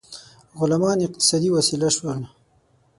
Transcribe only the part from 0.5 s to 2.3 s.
غلامان اقتصادي وسیله شول.